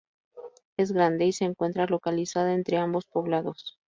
[0.77, 3.77] Es grande y se encuentra localizada entre ambos poblados.